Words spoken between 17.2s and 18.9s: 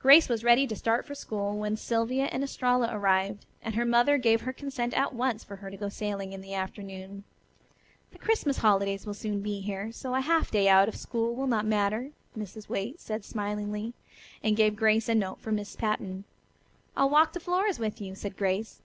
to Flora's with you," said Grace.